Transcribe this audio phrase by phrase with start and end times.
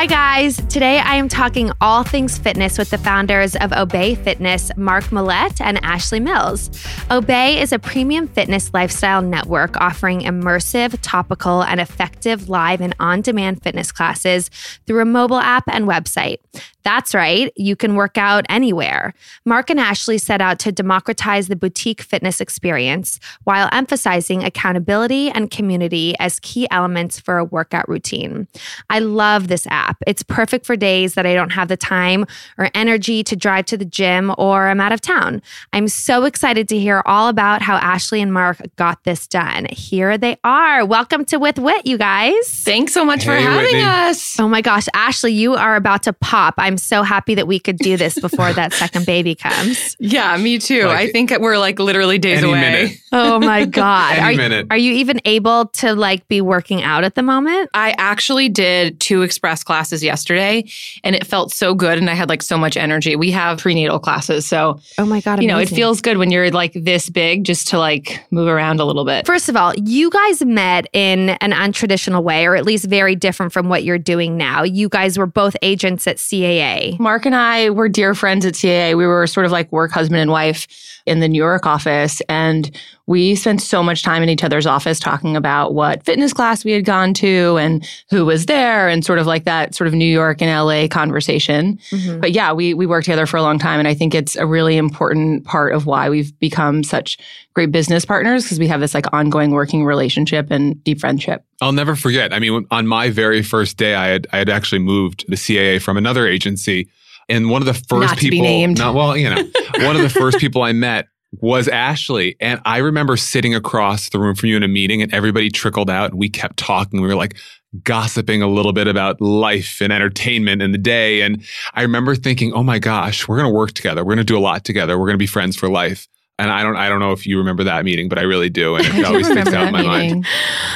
[0.00, 0.56] Hi, guys.
[0.70, 5.60] Today I am talking all things fitness with the founders of Obé Fitness, Mark Mullet
[5.60, 6.70] and Ashley Mills.
[7.10, 13.20] Obé is a premium fitness lifestyle network offering immersive, topical, and effective live and on
[13.20, 14.48] demand fitness classes
[14.86, 16.38] through a mobile app and website.
[16.82, 19.14] That's right, you can work out anywhere.
[19.44, 25.50] Mark and Ashley set out to democratize the boutique fitness experience while emphasizing accountability and
[25.50, 28.48] community as key elements for a workout routine.
[28.88, 29.96] I love this app.
[30.06, 32.26] It's perfect for days that I don't have the time
[32.58, 35.42] or energy to drive to the gym or I'm out of town.
[35.72, 39.66] I'm so excited to hear all about how Ashley and Mark got this done.
[39.70, 40.84] Here they are.
[40.84, 42.34] Welcome to With Whit, you guys.
[42.64, 43.82] Thanks so much for having Whitney.
[43.82, 44.38] us.
[44.40, 46.54] Oh my gosh, Ashley, you are about to pop.
[46.70, 49.96] I'm so happy that we could do this before that second baby comes.
[50.10, 50.86] Yeah, me too.
[50.86, 52.60] Like- I think we're like literally days Any away.
[52.60, 52.96] minute.
[53.12, 54.12] Oh my God.
[54.12, 54.66] Any are, you- minute.
[54.70, 57.68] are you even able to like be working out at the moment?
[57.74, 60.64] I actually did two express classes yesterday
[61.02, 63.16] and it felt so good and I had like so much energy.
[63.16, 64.46] We have prenatal classes.
[64.46, 65.42] So, Oh my God.
[65.42, 68.78] you know, it feels good when you're like this big just to like move around
[68.78, 69.26] a little bit.
[69.26, 73.52] First of all, you guys met in an untraditional way, or at least very different
[73.52, 74.62] from what you're doing now.
[74.62, 76.59] You guys were both agents at CAA.
[76.98, 78.96] Mark and I were dear friends at CAA.
[78.96, 80.66] We were sort of like work husband and wife
[81.10, 82.22] in the New York office.
[82.28, 82.70] And
[83.06, 86.70] we spent so much time in each other's office talking about what fitness class we
[86.70, 90.04] had gone to and who was there and sort of like that sort of New
[90.04, 91.78] York and LA conversation.
[91.90, 92.20] Mhm.
[92.20, 93.80] But yeah, we we worked together for a long time.
[93.80, 97.18] And I think it's a really important part of why we've become such
[97.52, 101.44] great business partners because we have this like ongoing working relationship and deep friendship.
[101.60, 102.32] I'll never forget.
[102.32, 105.82] I mean, on my very first day, I had I had actually moved the CAA
[105.82, 106.88] from another agency,
[107.30, 109.42] and one of the first Not people, not well, you know,
[109.86, 114.18] one of the first people I met was Ashley, and I remember sitting across the
[114.18, 117.00] room from you in a meeting, and everybody trickled out, and we kept talking.
[117.00, 117.36] We were like
[117.84, 122.52] gossiping a little bit about life and entertainment in the day, and I remember thinking,
[122.52, 124.04] "Oh my gosh, we're going to work together.
[124.04, 124.98] We're going to do a lot together.
[124.98, 126.08] We're going to be friends for life."
[126.40, 128.76] And I don't, I don't know if you remember that meeting, but I really do,
[128.76, 130.26] and it do always sticks out in my that mind.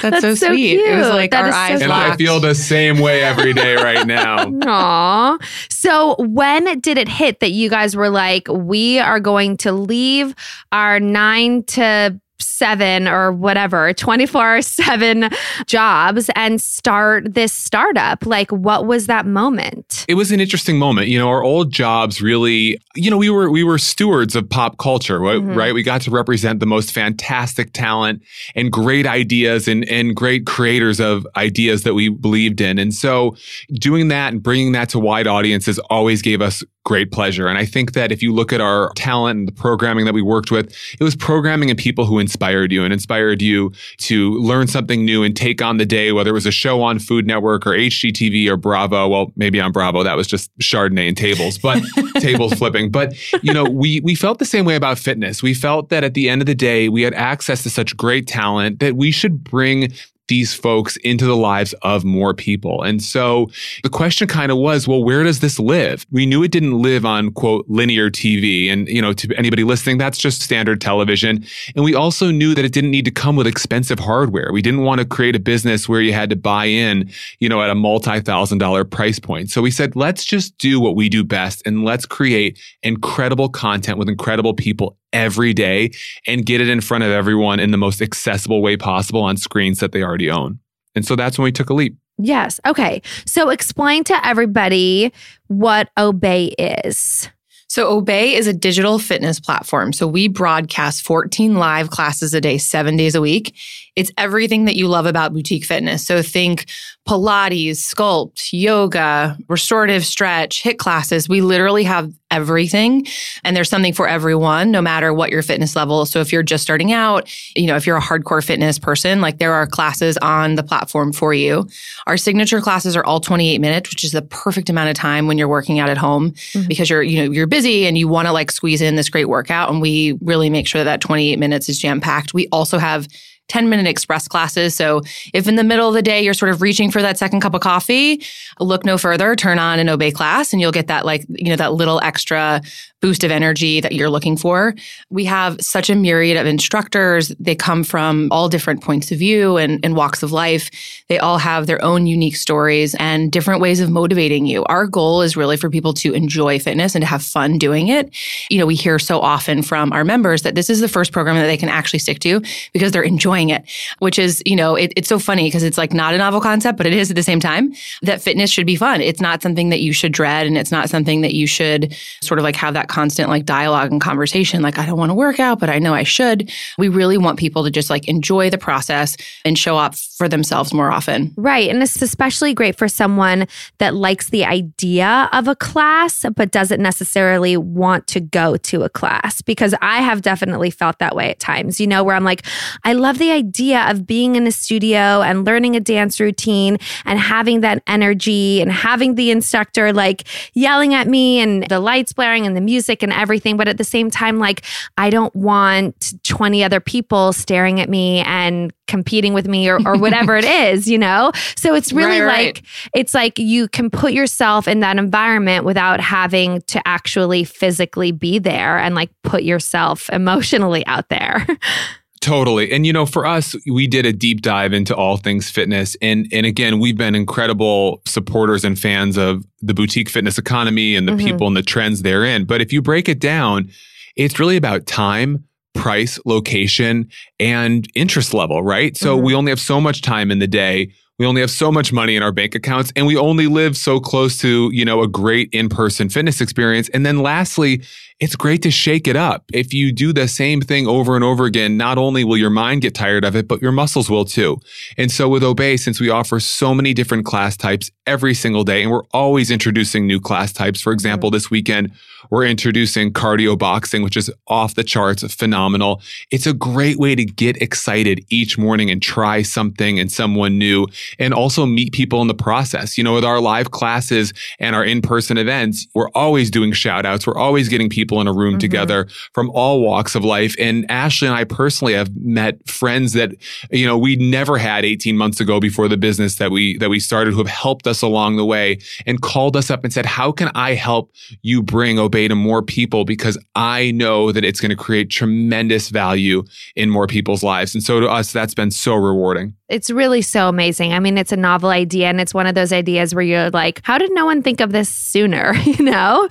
[0.03, 0.79] That's, That's so so sweet.
[0.79, 3.53] It was like That our is so eyes And I feel the same way every
[3.55, 4.45] day right now.
[4.67, 5.39] Aw.
[5.71, 10.35] So when did it hit that you guys were like, we are going to leave
[10.71, 15.29] our nine to seven or whatever 24 7
[15.67, 21.09] jobs and start this startup like what was that moment It was an interesting moment.
[21.09, 24.79] You know, our old jobs really, you know, we were we were stewards of pop
[24.79, 25.41] culture, right?
[25.41, 25.57] Mhm.
[25.57, 25.75] right?
[25.75, 28.23] We got to represent the most fantastic talent
[28.55, 32.79] and great ideas and and great creators of ideas that we believed in.
[32.79, 33.37] And so
[33.73, 37.47] doing that and bringing that to wide audiences always gave us great pleasure.
[37.49, 40.21] And I think that if you look at our talent and the programming that we
[40.21, 40.67] worked with,
[41.01, 45.23] it was programming and people who inspired you and inspired you to learn something new
[45.23, 48.49] and take on the day, whether it was a show on Food Network or HGTV
[48.49, 49.09] or Bravo.
[49.09, 51.83] Well, maybe on Bravo, that was just Chardonnay and tables, but
[52.19, 52.91] tables flipping.
[52.91, 55.43] But you know, we we felt the same way about fitness.
[55.43, 58.27] We felt that at the end of the day, we had access to such great
[58.27, 59.93] talent that we should bring
[60.29, 62.83] these folks into the lives of more people.
[62.83, 63.51] And so
[63.83, 66.07] the question kind of was, well, where does this live?
[66.11, 68.71] We knew it didn't live on quote linear TV.
[68.71, 71.45] And, you know, to anybody listening, that's just standard television.
[71.75, 74.51] And we also knew that it didn't need to come with expensive hardware.
[74.53, 77.11] We didn't want to create a business where you had to buy in,
[77.41, 79.51] you know, at a multi thousand dollar price point.
[79.51, 83.99] So we said, let's just do what we do best and let's create incredible content
[83.99, 85.91] with incredible people every day
[86.27, 89.81] and get it in front of everyone in the most accessible way possible on screens
[89.81, 90.59] that they already own.
[90.95, 91.97] And so that's when we took a leap.
[92.19, 92.61] Yes.
[92.67, 93.01] Okay.
[93.25, 95.13] So explain to everybody
[95.49, 97.29] what Obé is.
[97.75, 99.93] So, Obé is a digital fitness platform.
[99.93, 103.57] So, we broadcast 14 live classes a day, seven days a week.
[103.97, 106.07] It's everything that you love about boutique fitness.
[106.07, 106.67] So, think
[107.09, 111.29] Pilates, sculpt, yoga, restorative stretch, HIIT classes.
[111.29, 113.07] We literally have everything
[113.45, 116.05] and there's something for everyone, no matter what your fitness level.
[116.05, 119.39] So if you're just starting out, you know, if you're a hardcore fitness person, like
[119.39, 121.69] there are classes on the platform for you.
[122.07, 125.39] Our signature classes are all 28 minutes, which is the perfect amount of time when
[125.39, 126.67] you're working out at home mm-hmm.
[126.67, 129.29] because you're, you know, you're busy and you want to like squeeze in this great
[129.29, 129.71] workout.
[129.71, 132.35] And we really make sure that 28 minutes is jam packed.
[132.35, 133.07] We also have
[133.49, 134.75] 10 minute express classes.
[134.75, 135.03] So
[135.33, 137.55] if in the middle of the day you're sort of reaching for that second cup
[137.55, 138.23] of coffee,
[138.59, 141.57] look no further, turn on an Obé class and you'll get that like, you know,
[141.57, 142.63] that little extra
[143.05, 144.75] boost of energy that you're looking for.
[145.11, 147.29] We have such a myriad of instructors.
[147.39, 150.71] They come from all different points of view and, and walks of life.
[151.11, 154.65] They all have their own unique stories and different ways of motivating you.
[154.71, 158.09] Our goal is really for people to enjoy fitness and to have fun doing it.
[158.49, 161.37] You know, we hear so often from our members that this is the first program
[161.37, 162.41] that they can actually stick to
[162.73, 163.65] because they're enjoying it,
[163.99, 166.79] which is, you know, it, it's so funny because it's like not a novel concept,
[166.79, 169.03] but it is at the same time that fitness should be fun.
[169.03, 172.39] It's not something that you should dread and it's not something that you should sort
[172.39, 174.63] of like have that constant like dialogue and conversation.
[174.63, 176.53] Like, I don't want to work out, but I know I should.
[176.79, 180.73] We really want people to just like enjoy the process and show up for themselves
[180.73, 181.35] more often.
[181.37, 181.69] Right.
[181.69, 183.49] And it's especially great for someone
[183.79, 188.89] that likes the idea of a class, but doesn't necessarily want to go to a
[188.89, 192.47] class because I have definitely felt that way at times, you know, where I'm like,
[192.85, 197.19] I love the idea of being in a studio and learning a dance routine and
[197.19, 202.47] having that energy and having the instructor like yelling at me and the lights blaring
[202.47, 203.57] and the music music and everything.
[203.57, 204.63] But at the same time, like,
[204.99, 209.97] I don't want 20 other people staring at me and competing with me or, or
[209.97, 211.33] whatever it is, you know?
[211.57, 212.63] So it's really right, like, right.
[212.95, 218.39] it's like you can put yourself in that environment without having to actually physically be
[218.39, 221.47] there and like put yourself emotionally out there.
[222.25, 222.73] Totally.
[222.73, 225.95] And you know, for us, we did a deep dive into all things fitness.
[226.01, 231.07] And and again, we've been incredible supporters and fans of the boutique fitness economy and
[231.07, 231.27] the mm-hmm.
[231.27, 232.47] people and the trends therein.
[232.47, 233.71] But if you break it down,
[234.17, 235.45] it's really about time,
[235.75, 238.97] price, location, and interest level, right?
[238.97, 239.27] So mm-hmm.
[239.27, 242.17] we only have so much time in the day we only have so much money
[242.17, 245.49] in our bank accounts and we only live so close to, you know, a great
[245.53, 246.89] in-person fitness experience.
[246.89, 247.83] And then lastly,
[248.21, 249.45] it's great to shake it up.
[249.53, 252.83] If you do the same thing over and over again, not only will your mind
[252.83, 254.61] get tired of it, but your muscles will too.
[254.97, 258.83] And so with Obé, since we offer so many different class types every single day
[258.83, 260.81] and we're always introducing new class types.
[260.81, 261.37] For example, mm-hmm.
[261.37, 261.93] this weekend,
[262.31, 266.01] we're introducing cardio boxing, which is off the charts, phenomenal.
[266.31, 270.87] It's a great way to get excited each morning and try something and someone new
[271.19, 272.97] and also meet people in the process.
[272.97, 277.27] You know, with our live classes and our in-person events, we're always doing shout outs.
[277.27, 278.59] We're always getting people in a room mm-hmm.
[278.59, 280.55] together from all walks of life.
[280.59, 283.33] And Ashley and I personally have met friends that,
[283.71, 287.01] you know, we'd never had 18 months ago before the business that we, that we
[287.01, 290.33] started who have helped us along the way and called us up and said, how
[290.33, 293.05] can I help you bring Obé to more people?
[293.05, 296.45] Because I know that it's going to create tremendous value
[296.77, 297.75] in more people's lives.
[297.75, 299.55] And so to us, that's been so rewarding.
[299.69, 300.93] It's really so amazing.
[300.93, 303.81] I mean, it's a novel idea and it's one of those ideas where you're like,
[303.83, 305.55] how did no one think of this sooner?
[305.65, 306.29] you know?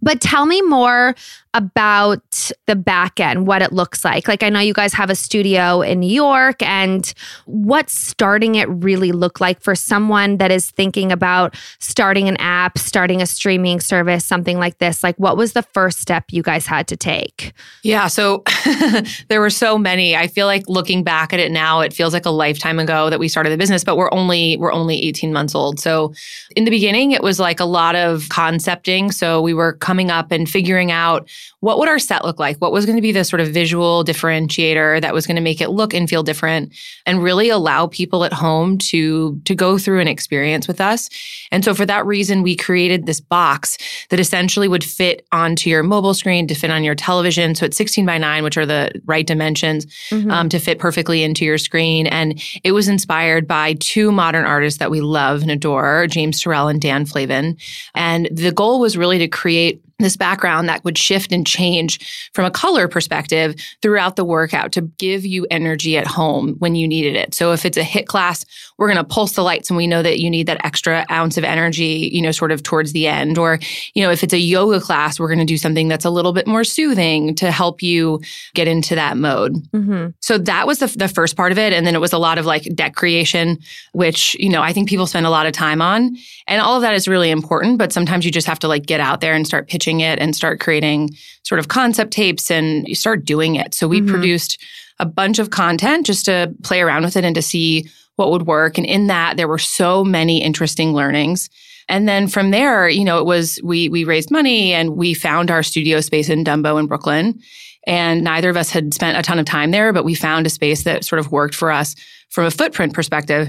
[0.00, 1.14] But tell me more are
[1.54, 4.26] about the back end, what it looks like.
[4.26, 7.12] Like, I know you guys have a studio in New York, and
[7.44, 12.78] what starting it really look like for someone that is thinking about starting an app,
[12.78, 15.02] starting a streaming service, something like this?
[15.02, 17.52] Like, what was the first step you guys had to take?
[17.82, 18.06] Yeah.
[18.06, 18.44] So
[19.28, 20.16] there were so many.
[20.16, 23.18] I feel like looking back at it now, it feels like a lifetime ago that
[23.18, 25.80] we started the business, but we're only, we're only 18 months old.
[25.80, 26.14] So
[26.56, 29.12] in the beginning, it was like a lot of concepting.
[29.12, 31.28] So we were coming up and figuring out
[31.60, 32.56] what would our set look like?
[32.58, 35.60] What was going to be the sort of visual differentiator that was going to make
[35.60, 36.74] it look and feel different
[37.06, 41.08] and really allow people at home to, to go through an experience with us.
[41.52, 45.82] And so for that reason, we created this box that essentially would fit onto your
[45.82, 47.54] mobile screen to fit on your television.
[47.54, 50.30] So it's 16 by 9, which are the right dimensions mm-hmm.
[50.30, 52.06] um, to fit perfectly into your screen.
[52.06, 56.70] And it was inspired by two modern artists that we love and adore, James Turrell
[56.70, 57.56] and Dan Flavin.
[57.94, 62.44] And the goal was really to create this background that would shift and change from
[62.44, 67.16] a color perspective throughout the workout to give you energy at home when you needed
[67.16, 67.34] it.
[67.34, 68.44] So if it's a HIIT class,
[68.82, 71.38] we're going to pulse the lights and we know that you need that extra ounce
[71.38, 73.38] of energy, you know, sort of towards the end.
[73.38, 73.60] Or,
[73.94, 76.32] you know, if it's a yoga class, we're going to do something that's a little
[76.32, 78.20] bit more soothing to help you
[78.54, 79.54] get into that mode.
[79.70, 80.08] Mm-hmm.
[80.18, 81.72] So that was the, the first part of it.
[81.72, 83.60] And then it was a lot of like deck creation,
[83.92, 86.16] which, you know, I think people spend a lot of time on.
[86.48, 88.98] And all of that is really important, but sometimes you just have to like get
[88.98, 91.10] out there and start pitching it and start creating
[91.44, 93.74] sort of concept tapes and you start doing it.
[93.74, 94.10] So we mm-hmm.
[94.10, 94.60] produced
[94.98, 98.46] a bunch of content just to play around with it and to see what would
[98.46, 98.78] work.
[98.78, 101.48] And in that, there were so many interesting learnings.
[101.88, 105.50] And then from there, you know, it was we we raised money and we found
[105.50, 107.40] our studio space in Dumbo in Brooklyn.
[107.86, 110.50] And neither of us had spent a ton of time there, but we found a
[110.50, 111.96] space that sort of worked for us
[112.30, 113.48] from a footprint perspective.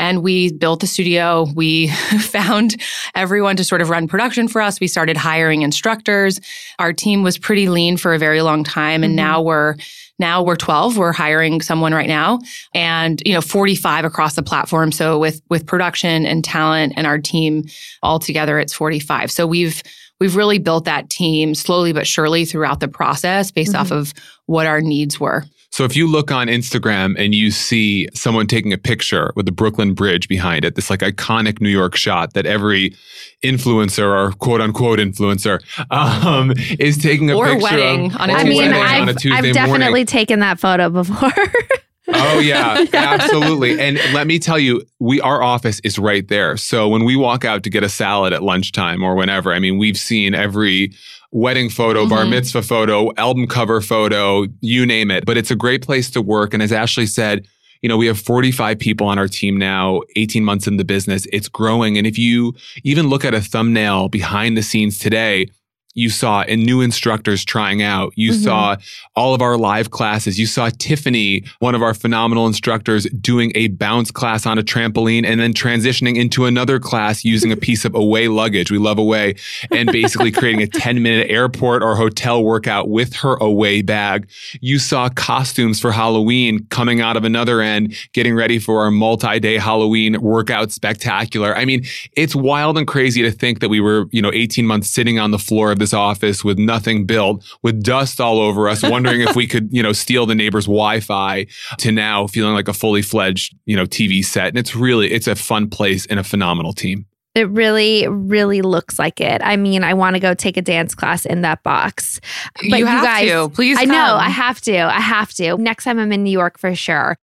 [0.00, 1.46] And we built the studio.
[1.54, 1.88] We
[2.20, 2.80] found
[3.14, 4.80] everyone to sort of run production for us.
[4.80, 6.40] We started hiring instructors.
[6.78, 9.04] Our team was pretty lean for a very long time.
[9.04, 9.16] And mm-hmm.
[9.16, 9.76] now we're,
[10.18, 10.96] now we're 12.
[10.96, 12.40] We're hiring someone right now
[12.74, 14.90] and, you know, 45 across the platform.
[14.90, 17.64] So with, with production and talent and our team
[18.02, 19.30] all together, it's 45.
[19.30, 19.82] So we've,
[20.18, 23.82] we've really built that team slowly but surely throughout the process based mm-hmm.
[23.82, 24.14] off of
[24.46, 25.44] what our needs were.
[25.70, 29.52] So if you look on Instagram and you see someone taking a picture with the
[29.52, 32.96] Brooklyn Bridge behind it, this like iconic New York shot that every
[33.44, 35.60] influencer or quote unquote influencer
[35.90, 39.78] um, is taking a or picture wedding of, on a I mean, I've, I've definitely
[39.78, 40.06] morning.
[40.06, 41.32] taken that photo before.
[42.08, 43.80] oh yeah, absolutely.
[43.80, 46.56] And let me tell you, we our office is right there.
[46.56, 49.78] So when we walk out to get a salad at lunchtime or whenever, I mean,
[49.78, 50.92] we've seen every
[51.32, 52.10] wedding photo, mm-hmm.
[52.10, 55.24] bar mitzvah photo, album cover photo, you name it.
[55.24, 56.52] But it's a great place to work.
[56.54, 57.46] And as Ashley said,
[57.82, 61.26] you know, we have 45 people on our team now, 18 months in the business.
[61.32, 61.96] It's growing.
[61.96, 65.48] And if you even look at a thumbnail behind the scenes today,
[65.94, 68.12] you saw and new instructors trying out.
[68.14, 68.42] You mm-hmm.
[68.42, 68.76] saw
[69.16, 70.38] all of our live classes.
[70.38, 75.26] You saw Tiffany, one of our phenomenal instructors, doing a bounce class on a trampoline
[75.26, 78.70] and then transitioning into another class using a piece of away luggage.
[78.70, 79.34] We love away
[79.72, 84.28] and basically creating a 10 minute airport or hotel workout with her away bag.
[84.60, 89.40] You saw costumes for Halloween coming out of another end, getting ready for our multi
[89.40, 91.56] day Halloween workout spectacular.
[91.56, 94.88] I mean, it's wild and crazy to think that we were, you know, 18 months
[94.88, 98.82] sitting on the floor of this office with nothing built, with dust all over us,
[98.82, 101.46] wondering if we could, you know, steal the neighbor's Wi-Fi
[101.78, 104.48] to now feeling like a fully fledged, you know, TV set.
[104.48, 107.06] And it's really, it's a fun place and a phenomenal team.
[107.34, 109.40] It really, really looks like it.
[109.44, 112.20] I mean, I want to go take a dance class in that box.
[112.56, 113.48] But you, you guys, to.
[113.50, 114.16] Please, I know.
[114.16, 114.76] I have to.
[114.76, 115.56] I have to.
[115.56, 117.16] Next time I'm in New York for sure.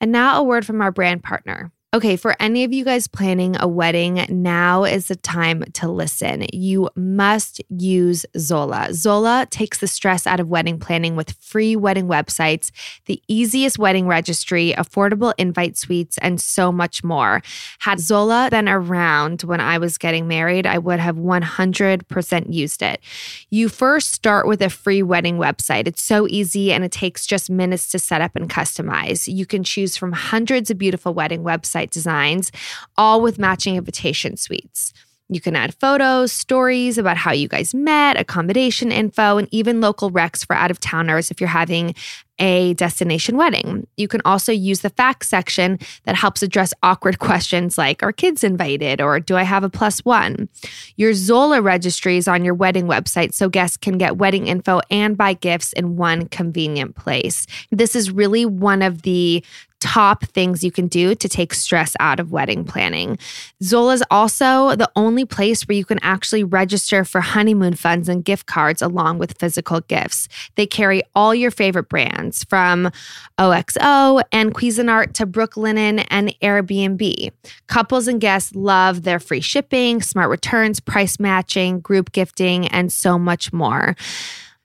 [0.00, 1.70] And now a word from our brand partner.
[1.96, 6.44] Okay, for any of you guys planning a wedding, now is the time to listen.
[6.52, 8.92] You must use Zola.
[8.92, 12.70] Zola takes the stress out of wedding planning with free wedding websites,
[13.06, 17.40] the easiest wedding registry, affordable invite suites, and so much more.
[17.78, 23.00] Had Zola been around when I was getting married, I would have 100% used it.
[23.48, 25.86] You first start with a free wedding website.
[25.88, 29.34] It's so easy and it takes just minutes to set up and customize.
[29.34, 32.52] You can choose from hundreds of beautiful wedding websites website designs,
[32.96, 34.92] all with matching invitation suites.
[35.28, 40.12] You can add photos, stories about how you guys met, accommodation info, and even local
[40.12, 41.96] recs for out of towners if you're having
[42.38, 43.86] a destination wedding.
[43.96, 48.44] You can also use the facts section that helps address awkward questions like Are kids
[48.44, 49.00] invited?
[49.00, 50.48] or Do I have a plus one?
[50.96, 55.16] Your Zola registry is on your wedding website so guests can get wedding info and
[55.16, 57.46] buy gifts in one convenient place.
[57.72, 59.42] This is really one of the
[59.80, 63.18] top things you can do to take stress out of wedding planning.
[63.62, 68.24] Zola is also the only place where you can actually register for honeymoon funds and
[68.24, 70.28] gift cards along with physical gifts.
[70.54, 72.90] They carry all your favorite brands from
[73.38, 77.30] OXO and Cuisinart to Brooklinen and Airbnb.
[77.66, 83.18] Couples and guests love their free shipping, smart returns, price matching, group gifting, and so
[83.18, 83.96] much more.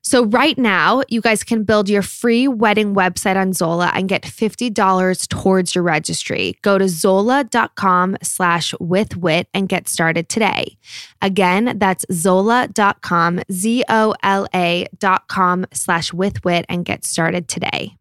[0.04, 4.24] So right now, you guys can build your free wedding website on Zola and get
[4.24, 6.58] $50 towards your registry.
[6.64, 10.78] Go to zola.com slash withwhit and get started today.
[11.22, 17.96] Again, that's zola.com, Z-O-L-A dot com slash withwhit and get started today.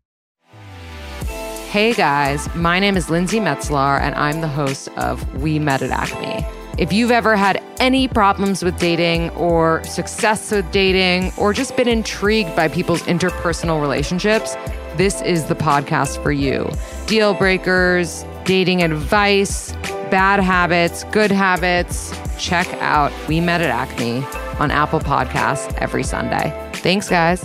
[1.70, 5.90] Hey guys, my name is Lindsey Metselaar and I'm the host of We Met at
[5.90, 6.44] Acme.
[6.78, 11.88] If you've ever had any problems with dating or success with dating or just been
[11.88, 14.54] intrigued by people's interpersonal relationships,
[14.96, 16.70] this is the podcast for you.
[17.06, 19.72] Deal breakers, dating advice,
[20.10, 22.16] bad habits, good habits.
[22.38, 24.24] Check out We Met at Acme
[24.58, 26.52] on Apple Podcasts every Sunday.
[26.74, 27.44] Thanks, guys.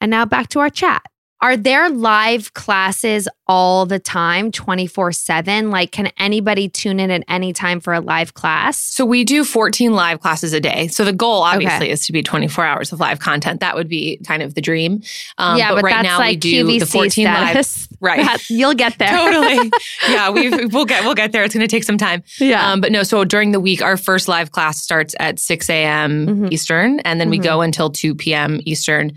[0.00, 1.02] And now back to our chat.
[1.40, 5.70] Are there live classes all the time, 24 7?
[5.70, 8.76] Like, can anybody tune in at any time for a live class?
[8.76, 10.88] So we do 14 live classes a day.
[10.88, 11.92] So the goal obviously Okay.
[11.92, 13.60] is to be 24 hours of live content.
[13.60, 15.02] That would be kind of the dream.
[15.38, 17.87] Um, yeah, but, right that's now like we do QVC the 14 live.
[18.00, 18.20] Right.
[18.24, 19.10] That- you'll get there.
[19.10, 19.70] totally.
[20.08, 21.44] Yeah, we we'll get we'll get there.
[21.44, 22.22] It's going to take some time.
[22.38, 22.70] Yeah.
[22.72, 26.26] Um, but no, so during the week, our first live class starts at 6 a.m.
[26.26, 26.52] Mhm.
[26.52, 27.42] Eastern, and then we Mhm.
[27.44, 28.60] go until 2 p.m.
[28.64, 29.12] Eastern.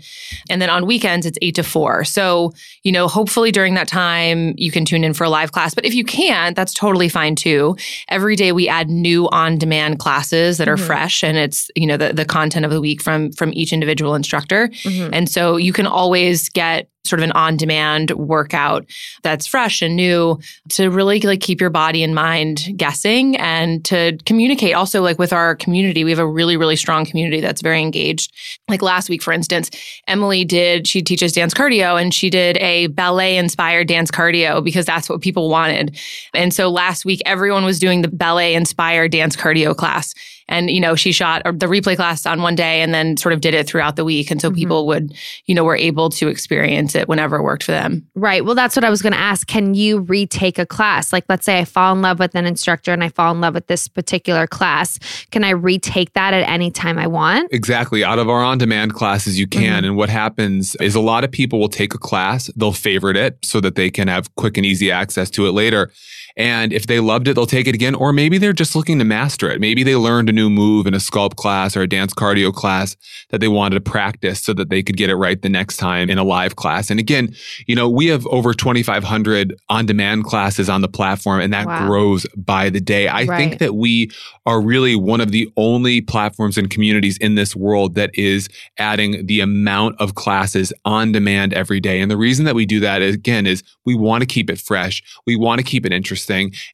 [0.50, 2.04] And then on weekends, it's 8 to 4.
[2.04, 5.72] So, you know, hopefully during that time, you can tune in for a live class.
[5.74, 7.76] But if you can't, that's totally fine too.
[8.08, 10.86] Every day we add new on demand classes that are Mhm.
[10.86, 14.14] fresh and it's, you know, the, the content of the week from from each individual
[14.14, 14.68] instructor.
[14.84, 15.10] Mhm.
[15.12, 18.86] And so you can always get sort of an on-demand workout
[19.22, 24.16] that's fresh and new to really like keep your body and mind guessing and to
[24.24, 26.04] communicate also like with our community.
[26.04, 28.32] We have a really, really strong community that's very engaged.
[28.68, 29.70] Like last week, for instance,
[30.06, 34.86] Emily did, she teaches dance cardio and she did a ballet inspired dance cardio because
[34.86, 35.98] that's what people wanted.
[36.34, 40.14] And so last week, everyone was doing the ballet inspired dance cardio class.
[40.48, 43.40] And, you know, she shot the replay class on one day and then sort of
[43.40, 44.30] did it throughout the week.
[44.30, 44.54] And so Mhm.
[44.54, 45.12] people would,
[45.46, 48.04] you know, were able to experience it whenever it worked for them.
[48.14, 48.44] Right.
[48.44, 49.46] Well, that's what I was going to ask.
[49.46, 51.12] Can you retake a class?
[51.12, 53.54] Like, let's say I fall in love with an instructor and I fall in love
[53.54, 54.98] with this particular class.
[55.30, 57.48] Can I retake that at any time I want?
[57.52, 58.04] Exactly.
[58.04, 59.84] Out of our on demand classes, you can.
[59.84, 63.38] And what happens is a lot of people will take a class, they'll favorite it
[63.42, 65.90] so that they can have quick and easy access to it later.
[66.36, 67.94] And if they loved it, they'll take it again.
[67.94, 69.60] Or maybe they're just looking to master it.
[69.60, 72.96] Maybe they learned a new move in a sculpt class or a dance cardio class
[73.30, 76.08] that they wanted to practice so that they could get it right the next time
[76.10, 76.90] in a live class.
[76.90, 77.34] And again,
[77.66, 81.86] you know, we have over 2,500 on demand classes on the platform, and that Wow.
[81.86, 83.08] grows by the day.
[83.08, 83.36] I Right.
[83.38, 84.10] think that we
[84.46, 88.48] are really one of the only platforms and communities in this world that is
[88.78, 92.00] adding the amount of classes on demand every day.
[92.00, 94.58] And the reason that we do that is, again is we want to keep it
[94.58, 95.02] fresh.
[95.26, 96.21] We want to keep it interesting.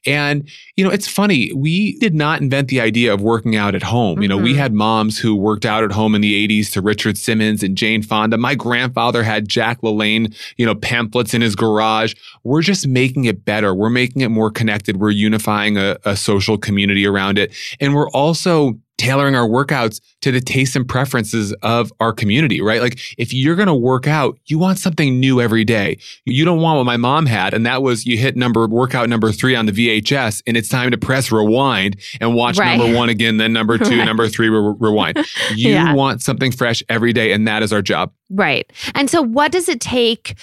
[0.06, 1.52] And, you know, it's funny.
[1.54, 4.22] We did not invent the idea of working out at home.
[4.22, 4.56] You know, we Mhm.
[4.56, 8.02] had moms who worked out at home in the 80s to Richard Simmons and Jane
[8.02, 8.36] Fonda.
[8.38, 12.14] My grandfather had Jack LaLanne, you know, pamphlets in his garage.
[12.44, 13.74] We're just making it better.
[13.74, 14.96] We're making it more connected.
[14.98, 17.52] We're unifying a, a social community around it.
[17.80, 22.82] And we're also tailoring our workouts to the tastes and preferences of our community, right?
[22.82, 25.98] Like if you're going to work out, you want something new every day.
[26.24, 27.54] You don't want what my mom had.
[27.54, 30.90] And that was you hit number workout number three on the VHS and it's time
[30.90, 32.76] to press rewind and watch Right.
[32.76, 34.04] number one again, then number two, Right.
[34.04, 35.16] number three, re- rewind.
[35.54, 35.94] You Yeah.
[35.94, 37.32] want something fresh every day.
[37.32, 38.12] And that is our job.
[38.30, 38.70] Right.
[38.94, 40.34] And so, what does it take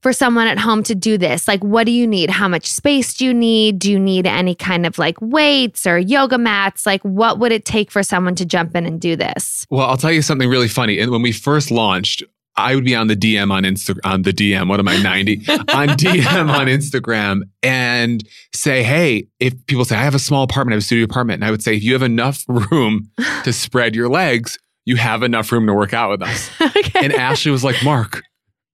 [0.00, 1.46] for someone at home to do this?
[1.46, 2.30] Like, what do you need?
[2.30, 3.78] How much space do you need?
[3.78, 6.86] Do you need any kind of like weights or yoga mats?
[6.86, 9.66] Like, what would it take for someone to jump in and do this?
[9.70, 10.98] Well, I'll tell you something really funny.
[10.98, 12.22] And when we first launched,
[12.56, 14.68] I would be on the DM on Insta on the DM.
[14.68, 15.36] What am I, 90?
[15.48, 18.22] on DM on Instagram and
[18.54, 21.38] say, hey, if people say, I have a small apartment, I have a studio apartment.
[21.38, 23.10] And I would say, if you have enough room
[23.44, 26.50] to spread your legs, you have enough room to work out with us.
[26.60, 27.04] okay.
[27.04, 28.22] And Ashley was like, Mark,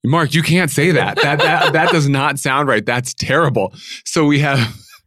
[0.06, 1.16] Mark, you can't say that.
[1.26, 2.84] That that that does not sound right.
[2.86, 3.74] That's terrible.
[4.04, 4.58] So we have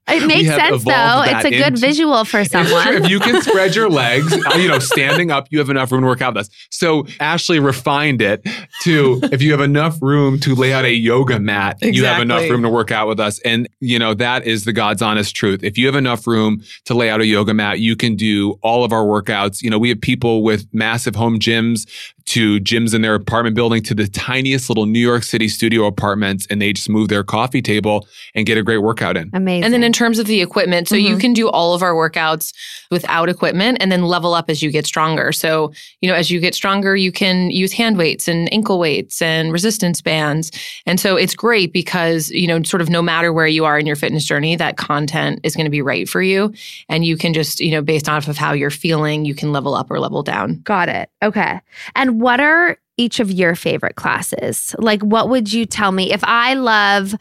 [0.08, 1.22] It makes sense though.
[1.26, 2.88] It's a good into- visual for It's someone.
[2.96, 6.02] If you can spread your legs, uh, you know, standing up, you have enough room
[6.02, 6.50] to work out with us.
[6.72, 8.46] So Ashley refined it
[8.82, 12.50] to if you have enough room to lay out a yoga mat, you have enough
[12.50, 13.40] room to work out with us.
[13.46, 15.64] And, you know, that is the God's honest truth.
[15.64, 18.84] If you have enough room to lay out a yoga mat, you can do all
[18.84, 19.62] of our workouts.
[19.62, 21.88] You know, we have people with massive home gyms,
[22.30, 26.46] to gyms in their apartment building to the tiniest little New York City studio apartments
[26.50, 29.30] and they just move their coffee table and get a great workout in.
[29.34, 29.64] Amazing.
[29.64, 31.20] And then in terms of the equipment, so you Mhm.
[31.20, 32.54] can do all of our workouts
[32.92, 35.32] without equipment and then level up as you get stronger.
[35.32, 39.22] So, you know, as you get stronger, you can use hand weights and ankle weights
[39.22, 40.52] and resistance bands.
[40.86, 43.86] And so it's great because, you know, sort of no matter where you are in
[43.86, 46.54] your fitness journey, that content is going to be right for you.
[46.90, 49.74] And you can just, you know, based off of how you're feeling, you can level
[49.76, 50.62] up or level down.
[50.64, 51.10] Got it.
[51.24, 51.60] Okay.
[51.96, 54.76] And what are each of your favorite classes?
[54.78, 57.16] Like, what would you tell me if I love?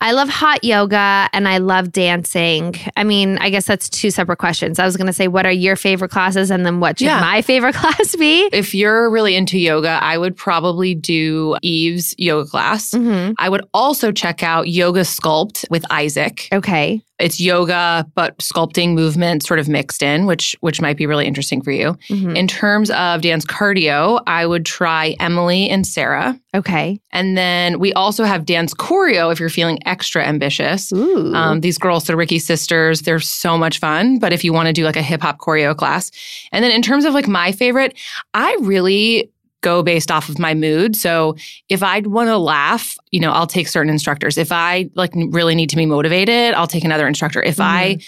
[0.00, 2.74] I love hot yoga and I love dancing.
[2.96, 4.78] I mean, I guess that's two separate questions.
[4.78, 6.50] I was going to say, what are your favorite classes?
[6.50, 7.20] And then what should Yeah.
[7.20, 8.48] my favorite class be?
[8.52, 12.92] If you're really into yoga, I would probably do Eve's yoga class.
[12.92, 16.48] hmm I would also check out Yoga Sculpt with Isaac.
[16.52, 17.00] Okay.
[17.18, 21.62] It's yoga, but sculpting movement sort of mixed in, which which might be really interesting
[21.62, 21.96] for you.
[22.10, 22.36] Mhm.
[22.36, 26.38] In terms of dance cardio, I would try Emily and Sarah.
[26.56, 26.98] Okay.
[27.12, 30.90] And then we also have dance choreo if you're feeling extra ambitious.
[31.34, 34.18] Um, these girls, the Ricky sisters, they're so much fun.
[34.18, 36.10] But if you want to do like a hip hop choreo class,
[36.52, 37.94] and then in terms of like my favorite,
[38.32, 40.96] I really go based off of my mood.
[40.96, 41.36] So
[41.68, 44.38] if I want to laugh, you know, I'll take certain instructors.
[44.38, 47.42] If I like really need to be motivated, I'll take another instructor.
[47.42, 47.98] If I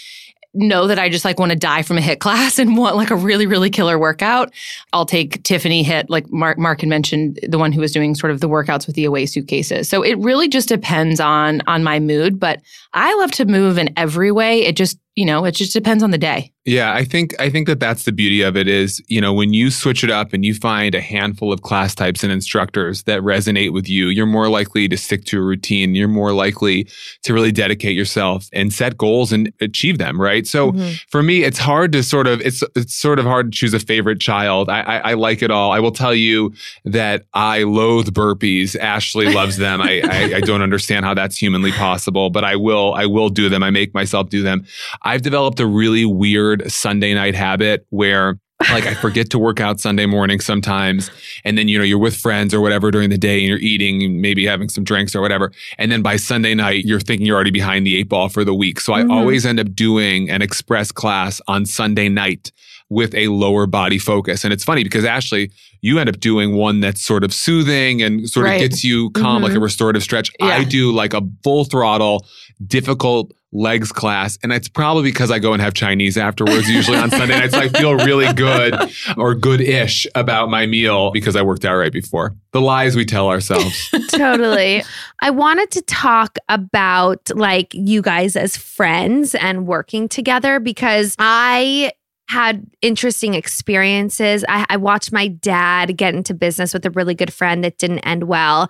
[0.59, 3.11] know that I just like want to die from a HIIT class and want like
[3.11, 4.53] a really, really killer workout,
[4.93, 8.31] I'll take Tiffany HIIT, like Mark, Mark had mentioned, the one who was doing sort
[8.31, 9.89] of the workouts with the away suitcases.
[9.89, 12.39] So it really just depends on on my mood.
[12.39, 12.61] But
[12.93, 14.65] I love to move in every way.
[14.65, 16.53] It just, you know, it just depends on the day.
[16.65, 19.55] Yeah, I think I think that that's the beauty of it is, you know, when
[19.55, 23.23] you switch it up and you find a handful of class types and instructors that
[23.23, 25.95] resonate with you, you're more likely to stick to a routine.
[25.95, 26.87] You're more likely
[27.23, 30.47] to really dedicate yourself and set goals and achieve them, right?
[30.47, 31.01] So Mhm.
[31.11, 33.81] for me, it's hard to sort of it's it's sort of hard to choose a
[33.81, 34.69] favorite child.
[34.69, 35.73] I, I, I like it all.
[35.73, 36.53] I will tell you
[36.85, 38.77] that I loathe burpees.
[38.79, 39.81] Ashley loves them.
[39.81, 43.49] I, I I don't understand how that's humanly possible, but I will I will do
[43.49, 43.63] them.
[43.63, 44.67] I make myself do them.
[45.03, 48.39] I've developed a really weird Sunday night habit where
[48.73, 51.13] like I forget to work out Sunday morning sometimes.
[51.45, 54.03] And then, you know, you're with friends or whatever during the day and you're eating
[54.03, 55.53] and maybe having some drinks or whatever.
[55.79, 58.55] And then by Sunday night, you're thinking you're already behind the eight ball for the
[58.55, 58.81] week.
[58.81, 59.13] So I Mhm.
[59.13, 62.51] always end up doing an express class on Sunday night
[62.91, 64.43] with a lower body focus.
[64.43, 68.29] And it's funny because Ashley, you end up doing one that's sort of soothing and
[68.29, 68.55] sort Right.
[68.55, 69.65] of gets you calm, like a mm-hmm.
[69.65, 70.31] restorative stretch.
[70.41, 72.27] I do like a full throttle,
[72.67, 74.39] difficult legs class.
[74.43, 77.55] And it's probably because I go and have Chinese afterwards, usually on Sunday nights.
[77.55, 78.75] I feel really good
[79.17, 82.35] or good ish about my meal because I worked out right before.
[82.53, 83.91] The lies we tell ourselves.
[84.11, 84.83] totally.
[85.23, 91.93] I wanted to talk about like you guys as friends and working together because I
[92.29, 94.45] had interesting experiences.
[94.49, 98.01] I, I watched my dad get into business with a really good friend that didn't
[98.01, 98.69] end well.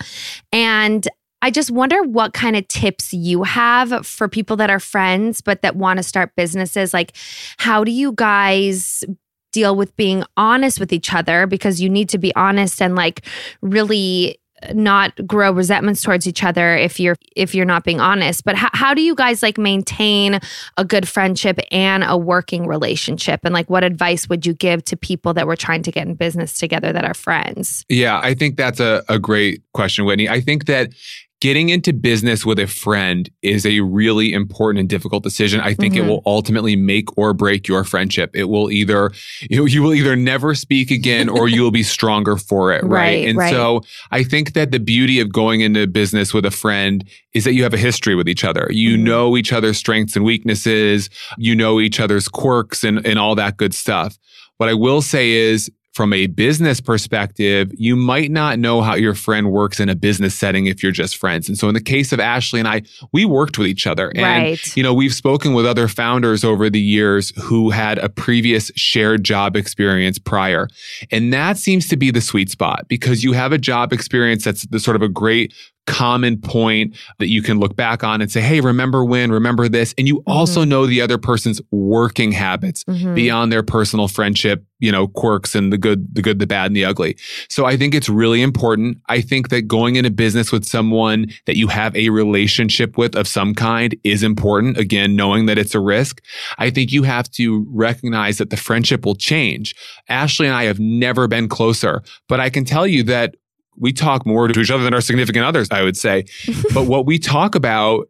[0.53, 1.07] And
[1.43, 5.63] I just wonder what kind of tips you have for people that are friends but
[5.63, 6.93] that want to start businesses.
[6.93, 7.17] Like,
[7.59, 9.05] how do you guys
[9.53, 11.47] deal with being honest with each other?
[11.47, 13.25] Because you need to be honest and like
[13.63, 14.41] really
[14.73, 18.45] not grow resentments towards each other if you're if you're not being honest.
[18.45, 20.41] But how, how do you guys like maintain
[20.77, 23.41] a good friendship and a working relationship?
[23.45, 26.15] And like what advice would you give to people that were trying to get in
[26.15, 27.85] business together that are friends?
[27.89, 30.29] Yeah, I think that's a, a great question, Whitney.
[30.29, 30.93] I think that
[31.41, 35.61] getting into business with a friend is a really important and difficult decision.
[35.61, 35.99] I think Mhm.
[35.99, 38.31] it will ultimately make or break your friendship.
[38.35, 39.13] It will either
[39.49, 42.91] you, you will either never speak again or you'll be stronger for it, right?
[42.99, 43.53] Right, and right.
[43.53, 47.55] so I think that the beauty of going into business with a friend is that
[47.55, 48.69] you have a history with each other.
[48.73, 49.01] You Mhm.
[49.03, 51.09] know each other's strengths and weaknesses.
[51.39, 54.19] You know each other's quirks and, and all that good stuff.
[54.57, 59.15] What I will say is from a business perspective, you might not know how your
[59.15, 61.49] friend works in a business setting if you're just friends.
[61.49, 62.83] And so in the case of Ashley and I,
[63.13, 64.11] we worked with each other.
[64.11, 68.09] And right you know, we've spoken with other founders over the years who had a
[68.09, 70.69] previous shared job experience prior.
[71.11, 74.69] And that seems to be the sweet spot because you have a job experience that's
[74.69, 75.53] the sort of a great
[75.89, 79.95] common point that you can look back on and say, Hey, remember when, remember this.
[79.97, 83.15] And you also know the other person's working habits Mhm.
[83.15, 86.77] beyond their personal friendship, you know, quirks and the good, the good, the bad, and
[86.77, 87.17] the ugly.
[87.49, 88.99] So I think it's really important.
[89.09, 93.27] I think that going into business with someone that you have a relationship with of
[93.27, 94.77] some kind is important.
[94.77, 96.21] Again, knowing that it's a risk.
[96.59, 99.75] I think you have to recognize that the friendship will change.
[100.09, 103.35] Ashley and I have never been closer, but I can tell you that
[103.79, 106.25] we talk more to each other than our significant others, I would say.
[106.75, 108.09] but what we talk about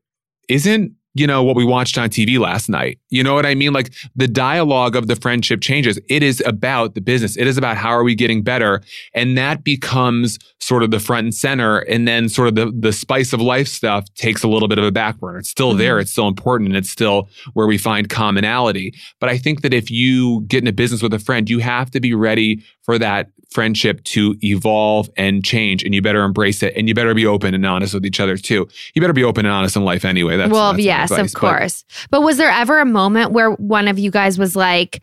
[0.48, 2.98] isn't, you know, what we watched on TV last night.
[3.10, 3.72] You know what I mean?
[3.72, 5.98] Like the dialogue of the friendship changes.
[6.08, 7.36] It is about the business.
[7.36, 8.82] It is about how are we getting better?
[9.14, 11.78] And that becomes sort of the front and center.
[11.80, 14.84] And then sort of the, the spice of life stuff takes a little bit of
[14.84, 15.38] a back burner.
[15.38, 15.78] It's still mm-hmm.
[15.78, 15.98] there.
[15.98, 16.68] It's still important.
[16.68, 18.94] And it's still where we find commonality.
[19.20, 21.90] But I think that if you get in a business with a friend, you have
[21.92, 26.74] to be ready for that friendship to evolve and change and you better embrace it
[26.76, 28.68] and you better be open and honest with each other too.
[28.94, 30.36] You better be open and honest in life anyway.
[30.36, 31.84] That's Well, that's yes, of course.
[32.10, 35.02] But, but was there ever a moment where one of you guys was like,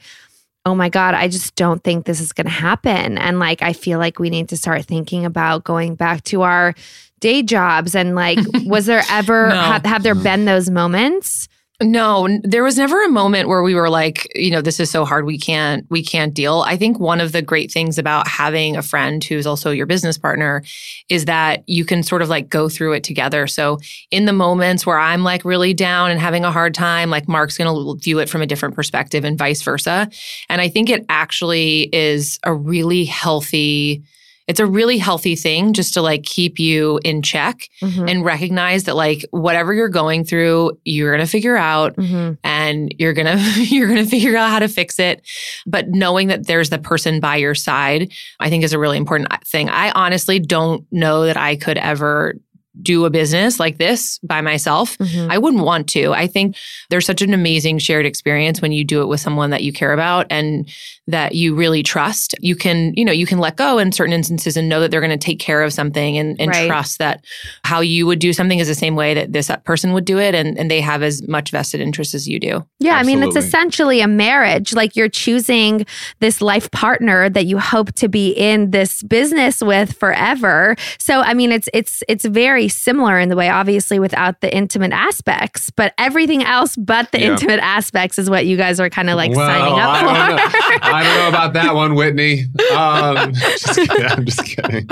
[0.65, 3.17] oh my God, I just don't think this is going to happen.
[3.17, 6.73] And like, I feel like we need to start thinking about going back to our
[7.21, 7.95] day jobs.
[7.95, 9.55] And like, was there ever, no.
[9.55, 11.47] have, have there been those moments?
[11.81, 15.03] No, there was never a moment where we were like, you know, this is so
[15.03, 16.63] hard we can't we can't deal.
[16.65, 20.17] I think one of the great things about having a friend who's also your business
[20.17, 20.63] partner
[21.09, 23.45] is that you can sort of like go through it together.
[23.45, 27.27] So in the moments where I'm like really down and having a hard time, like
[27.27, 30.09] Mark's going to view it from a different perspective and vice versa.
[30.47, 34.01] And I think it actually is a really healthy
[34.47, 38.07] it's a really healthy thing just to like keep you in check mm-hmm.
[38.07, 42.33] and recognize that like whatever you're going through you're going to figure out mm-hmm.
[42.43, 45.21] and you're going to you're going to figure out how to fix it
[45.65, 49.27] but knowing that there's the person by your side i think is a really important
[49.45, 52.35] thing i honestly don't know that i could ever
[52.81, 54.97] do a business like this by myself.
[54.97, 55.31] Mm-hmm.
[55.31, 56.13] I wouldn't want to.
[56.13, 56.57] I think
[56.89, 59.93] there's such an amazing shared experience when you do it with someone that you care
[59.93, 60.69] about and
[61.07, 62.33] that you really trust.
[62.39, 65.01] You can, you know, you can let go in certain instances and know that they're
[65.01, 66.67] going to take care of something and, and right.
[66.67, 67.23] trust that
[67.63, 70.33] how you would do something is the same way that this person would do it
[70.33, 72.65] and, and they have as much vested interest as you do.
[72.79, 72.97] Yeah, Absolutely.
[72.97, 74.73] I mean, it's essentially a marriage.
[74.73, 75.85] Like you're choosing
[76.19, 80.75] this life partner that you hope to be in this business with forever.
[80.97, 84.91] So, I mean, it's it's it's very similar in the way, obviously, without the intimate
[84.91, 87.31] aspects, but everything else but the yeah.
[87.31, 90.94] intimate aspects is what you guys are kind of like well, signing up I for.
[90.95, 92.45] I don't know about that one, Whitney.
[92.75, 94.89] Um, just kidding, I'm just kidding.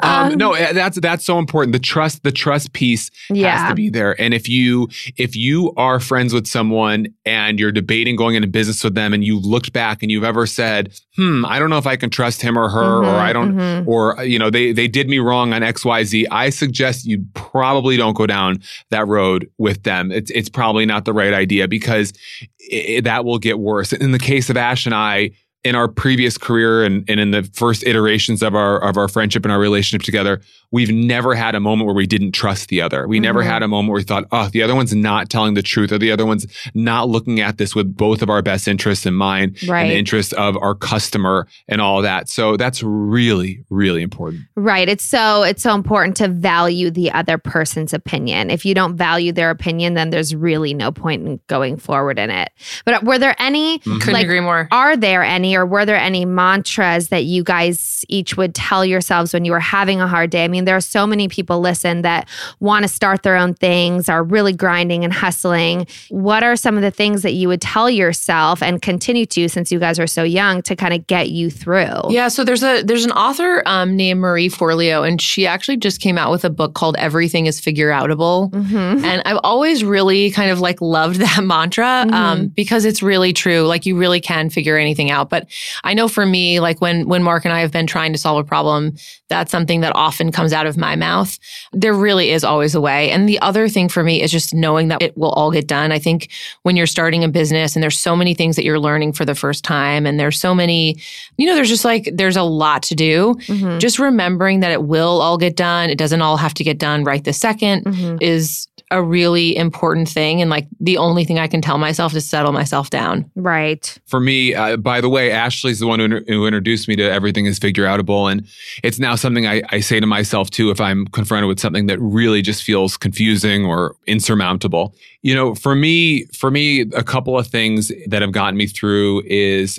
[0.00, 1.72] Um, um, no, eh, that's that's so important.
[1.72, 3.58] The trust, the trust piece yeah.
[3.58, 4.20] has to be there.
[4.20, 8.82] And if you if you are friends with someone and you're debating going into business
[8.82, 11.86] with them, and you've looked back and you've ever said, "Hmm, I don't know if
[11.86, 13.88] I can trust him or her," mm-hmm, or I don't, mm-hmm.
[13.88, 16.26] or you know, they they did me wrong on X Y Z.
[16.30, 20.10] I suggest suggest you probably don't go down that road with them.
[20.10, 22.12] It's it's probably not the right idea because
[22.58, 23.92] it, that will get worse.
[23.92, 25.30] In the case of Ash and I,
[25.64, 29.44] in our previous career and, and in the first iterations of our of our friendship
[29.44, 30.40] and our relationship together,
[30.72, 33.06] we've never had a moment where we didn't trust the other.
[33.06, 33.24] We mm-hmm.
[33.24, 35.92] never had a moment where we thought, oh, the other one's not telling the truth,
[35.92, 39.14] or the other one's not looking at this with both of our best interests in
[39.14, 39.82] mind right.
[39.82, 42.28] and the interest of our customer and all that.
[42.28, 44.42] So that's really, really important.
[44.54, 44.88] Right.
[44.88, 48.50] It's so it's so important to value the other person's opinion.
[48.50, 52.30] If you don't value their opinion, then there's really no point in going forward in
[52.30, 52.50] it.
[52.84, 53.98] But were there any mm-hmm.
[53.98, 54.68] couldn't like, agree more?
[54.70, 59.34] Are there any or were there any mantras that you guys each would tell yourselves
[59.34, 60.44] when you were having a hard day?
[60.44, 62.28] I mean, mean, there are so many people listen that
[62.60, 65.86] want to start their own things, are really grinding and hustling.
[66.10, 69.72] What are some of the things that you would tell yourself and continue to since
[69.72, 72.10] you guys are so young to kind of get you through?
[72.10, 76.00] Yeah, so there's a there's an author um, named Marie Forleo, and she actually just
[76.00, 78.50] came out with a book called Everything is Figure Outable.
[78.50, 79.04] Mm-hmm.
[79.04, 82.14] And I've always really kind of like loved that mantra um, mm-hmm.
[82.14, 83.62] um, because it's really true.
[83.62, 85.30] Like you really can figure anything out.
[85.30, 85.48] But
[85.84, 88.38] I know for me, like when when Mark and I have been trying to solve
[88.38, 88.96] a problem,
[89.30, 91.38] that's something that often comes out of my mouth.
[91.72, 93.10] There really is always a way.
[93.10, 95.92] And the other thing for me is just knowing that it will all get done.
[95.92, 96.28] I think
[96.64, 99.34] when you're starting a business and there's so many things that you're learning for the
[99.34, 101.00] first time and there's so many,
[101.38, 103.34] you know, there's just like, there's a lot to do.
[103.46, 103.78] Mm-hmm.
[103.78, 105.88] Just remembering that it will all get done.
[105.88, 108.16] It doesn't all have to get done right this 2nd mm-hmm.
[108.20, 110.40] is a really important thing.
[110.40, 113.30] And like the only thing I can tell myself is settle myself down.
[113.36, 113.96] Right.
[114.06, 117.46] For me, uh, by the way, Ashley's the one who, who, introduced me to everything
[117.46, 118.30] is figure outable.
[118.30, 118.46] And
[118.82, 122.00] it's now something I, I say to myself too if I'm confronted with something that
[122.00, 124.94] really just feels confusing or insurmountable.
[125.22, 129.22] You know, for me, for me, a couple of things that have gotten me through
[129.26, 129.78] is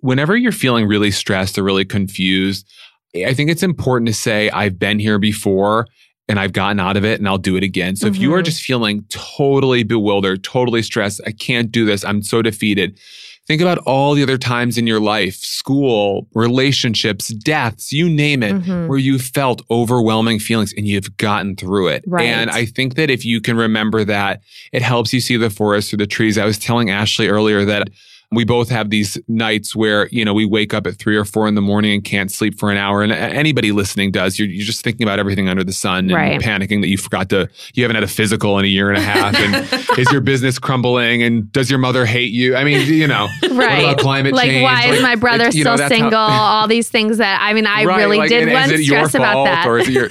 [0.00, 2.68] whenever you're feeling really stressed or really confused,
[3.16, 5.86] I think it's important to say, I've been here before
[6.32, 7.94] and I've gotten out of it and I'll do it again.
[7.94, 8.14] So mm-hmm.
[8.14, 8.44] if you are mm-hmm.
[8.44, 12.98] just feeling totally bewildered, totally stressed, I can't do this, I'm so defeated.
[13.46, 18.54] Think about all the other times in your life, school, relationships, deaths, you name it,
[18.54, 18.86] mm-hmm.
[18.86, 22.02] where you felt overwhelming feelings and you've gotten through it.
[22.06, 22.24] Right.
[22.24, 24.40] And I think that if you can remember that,
[24.72, 26.38] it helps you see the forest through the trees.
[26.38, 27.88] I was telling Ashley earlier that
[28.32, 31.46] we both have these nights where, you know, we wake up at three or four
[31.48, 33.02] in the morning and can't sleep for an hour.
[33.02, 34.38] And anybody listening does.
[34.38, 36.40] You're, you're just thinking about everything under the sun and Right.
[36.40, 39.02] panicking that you forgot to, you haven't had a physical in a year and a
[39.02, 39.34] half.
[39.36, 41.22] And is your business crumbling?
[41.22, 42.56] And does your mother hate you?
[42.56, 43.80] I mean, you know, what Right.
[43.84, 44.36] about climate change?
[44.36, 44.62] like, change?
[44.64, 46.18] why is my brother you know, still how- single?
[46.18, 48.98] All these things that I mean, I Right, really like, did once is it your
[49.08, 49.66] stress about fault that.
[49.66, 50.08] or is it your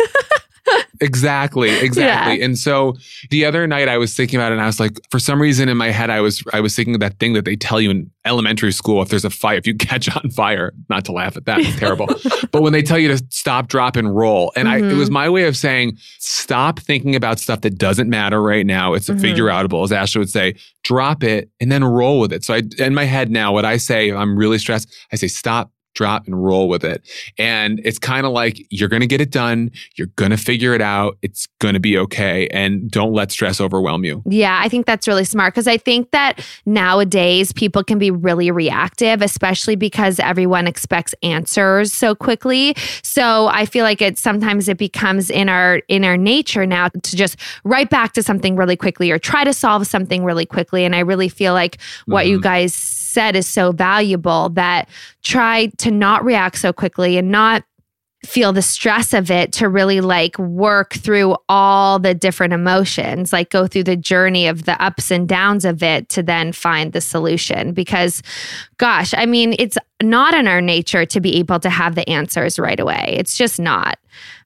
[0.99, 2.41] exactly exactly.
[2.41, 2.95] And so
[3.29, 5.67] the other night i was thinking about it and i was like for some reason
[5.69, 7.89] in my head i was i was thinking of that thing that they tell you
[7.89, 11.35] in elementary school if there's a fire if you catch on fire not to laugh
[11.35, 12.07] at that it's terrible
[12.51, 14.51] but when they tell you to stop drop and roll.
[14.55, 18.41] And i it was my way of saying stop thinking about stuff that doesn't matter
[18.41, 18.93] right now.
[18.93, 19.21] It's a Mhm.
[19.21, 20.55] figure outable as ashley would say.
[20.83, 22.43] Drop it and then roll with it.
[22.43, 25.71] So i in my head now what i say i'm really stressed i say stop
[25.93, 27.07] drop and roll with it.
[27.37, 29.71] And it's kind of like you're going to get it done.
[29.95, 31.17] You're going to figure it out.
[31.21, 32.47] It's going to be okay.
[32.47, 34.23] And don't let stress overwhelm you.
[34.25, 38.51] Yeah, I think that's really smart because I think that nowadays people can be really
[38.51, 42.75] reactive, especially because everyone expects answers so quickly.
[43.03, 47.15] So I feel like it sometimes it becomes in our in our nature now to
[47.15, 50.85] just write back to something really quickly or try to solve something really quickly.
[50.85, 52.43] And I really feel like what you Mhm.
[52.43, 52.73] guys
[53.11, 54.87] said is so valuable that
[55.23, 57.63] try to not react so quickly and not
[58.25, 63.49] feel the stress of it to really like work through all the different emotions, like
[63.49, 67.01] go through the journey of the ups and downs of it to then find the
[67.01, 67.73] solution.
[67.73, 68.21] Because,
[68.77, 72.59] gosh, I mean, it's not in our nature to be able to have the answers
[72.59, 73.15] right away.
[73.17, 73.97] It's just not.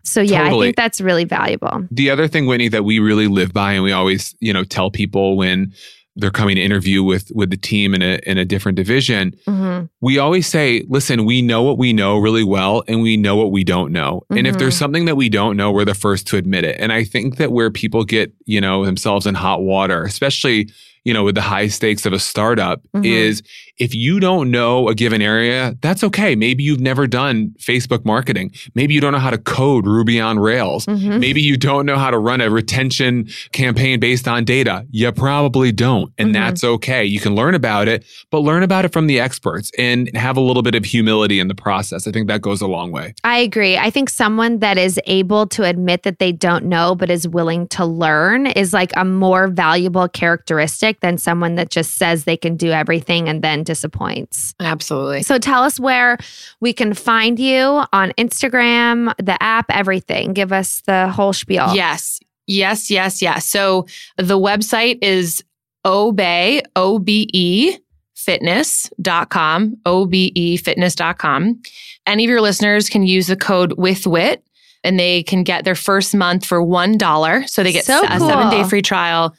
[0.04, 1.86] So, yeah, I think that's really valuable.
[1.92, 4.90] The other thing, Whitney, that we really live by and we always, you know, tell
[4.90, 5.74] people when
[6.16, 9.90] they're coming to interview with with the team in a in a different division, Mhm.
[10.02, 13.52] we always say, listen, we know what we know really well and we know what
[13.52, 14.22] we don't know.
[14.30, 16.78] And if there's something that we don't know, we're the first to admit it.
[16.80, 20.70] And I think that where people get, you know, themselves in hot water, especially,
[21.06, 23.06] you know, with the high stakes of a startup, Mhm.
[23.06, 23.42] is
[23.78, 26.36] if you don't know a given area, that's okay.
[26.36, 28.52] Maybe you've never done Facebook marketing.
[28.74, 30.86] Maybe you don't know how to code Ruby on Rails.
[30.86, 31.20] Mhm.
[31.20, 34.86] Maybe you don't know how to run a retention campaign based on data.
[34.92, 36.12] You probably don't.
[36.18, 36.34] And Mhm.
[36.34, 37.04] that's okay.
[37.06, 40.42] You can learn about it, but learn about it from the experts and have a
[40.42, 42.08] little bit of humility in the process.
[42.08, 43.14] I think that goes a long way.
[43.24, 43.78] I agree.
[43.78, 47.68] I think someone that is able to admit that they don't know but is willing
[47.68, 52.56] to learn is like a more valuable characteristic than someone that just says they can
[52.58, 54.54] do everything and then disappoints.
[54.60, 55.24] Absolutely.
[55.24, 56.18] So tell us where
[56.60, 60.34] we can find you on Instagram, the app, everything.
[60.34, 61.74] Give us the whole spiel.
[61.74, 62.20] Yes.
[62.48, 63.46] Yes, yes, yes.
[63.46, 65.44] So the website is
[65.86, 67.78] Obé, O B E
[68.16, 71.62] fitness.com, O-B-E fitness.com.
[72.08, 74.44] Any of your listeners can use the code With Whit
[74.84, 77.50] and they can get their first month for $1.
[77.50, 78.28] So they get So a cool.
[78.28, 79.36] seven day free trial.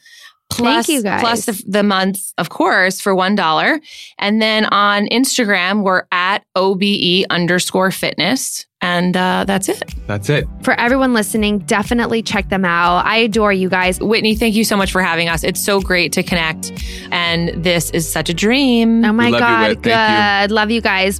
[0.49, 1.21] Plus, you, guys.
[1.21, 3.81] plus the, the month, of course, for $1.
[4.17, 8.65] And then on Instagram, we're at OBE underscore fitness.
[8.79, 9.83] And uh, that's it.
[10.05, 10.47] That's it.
[10.61, 13.05] For everyone listening, definitely check them out.
[13.05, 13.99] I adore you guys.
[13.99, 15.43] Whitney, thank you so much for having us.
[15.43, 16.71] It's so great to connect.
[17.11, 19.03] And this is such a dream.
[19.03, 19.69] Oh my love you, God.
[19.69, 19.83] Whit.
[19.83, 20.53] Thank Good.
[20.53, 21.19] Love you guys.